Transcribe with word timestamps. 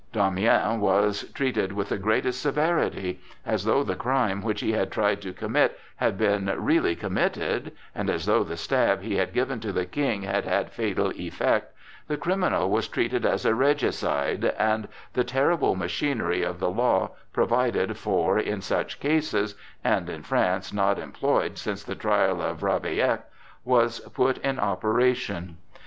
Damiens 0.11 0.79
was 0.81 1.31
treated 1.33 1.73
with 1.73 1.89
the 1.89 1.99
greatest 1.99 2.41
severity. 2.41 3.19
As 3.45 3.65
though 3.65 3.83
the 3.83 3.95
crime 3.95 4.41
which 4.41 4.61
he 4.61 4.71
had 4.71 4.89
tried 4.91 5.21
to 5.21 5.31
commit 5.31 5.77
had 5.97 6.17
been 6.17 6.51
really 6.57 6.95
committed, 6.95 7.71
and 7.93 8.09
as 8.09 8.25
though 8.25 8.43
the 8.43 8.57
stab 8.57 9.03
he 9.03 9.17
had 9.17 9.31
given 9.31 9.59
to 9.59 9.71
the 9.71 9.85
King 9.85 10.23
had 10.23 10.43
had 10.43 10.71
fatal 10.71 11.11
effect, 11.15 11.71
the 12.07 12.17
criminal 12.17 12.71
was 12.71 12.87
treated 12.87 13.27
as 13.27 13.45
a 13.45 13.53
regicide, 13.53 14.45
and 14.57 14.87
the 15.13 15.23
terrible 15.23 15.75
machinery 15.75 16.41
of 16.41 16.59
the 16.59 16.71
law 16.71 17.11
provided 17.31 17.95
for 17.95 18.39
in 18.39 18.59
such 18.59 18.99
cases, 18.99 19.53
and 19.83 20.09
in 20.09 20.23
France 20.23 20.73
not 20.73 20.97
employed 20.97 21.59
since 21.59 21.83
the 21.83 21.93
trial 21.93 22.41
of 22.41 22.63
Ravaillac, 22.63 23.25
was 23.63 23.99
put 23.99 24.39
in 24.39 24.57
operation. 24.57 25.57